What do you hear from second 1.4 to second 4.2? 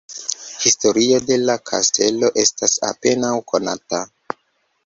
la kastelo estas apenaŭ konata.